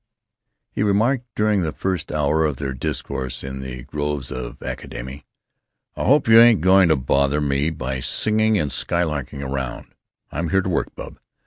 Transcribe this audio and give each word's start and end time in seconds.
He 0.71 0.81
remarked, 0.81 1.25
during 1.35 1.61
the 1.61 1.71
first 1.73 2.11
hour 2.11 2.43
of 2.43 2.57
their 2.57 2.73
discourse 2.73 3.43
in 3.43 3.59
the 3.59 3.83
groves 3.83 4.31
of 4.31 4.59
Academe: 4.63 5.21
"I 5.95 6.05
hope 6.05 6.27
you 6.27 6.39
ain't 6.39 6.61
going 6.61 6.89
to 6.89 6.95
bother 6.95 7.39
me 7.39 7.69
by 7.69 7.99
singing 7.99 8.57
and 8.57 8.71
skylarking 8.71 9.43
around. 9.43 9.93
I'm 10.31 10.49
here 10.49 10.63
to 10.63 10.69
work, 10.69 10.95
bub." 10.95 11.19